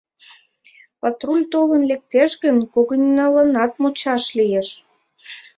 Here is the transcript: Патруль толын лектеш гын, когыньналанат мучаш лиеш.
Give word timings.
Патруль 1.01 1.45
толын 1.53 1.81
лектеш 1.89 2.31
гын, 2.43 2.57
когыньналанат 2.73 3.71
мучаш 3.81 4.23
лиеш. 4.37 4.67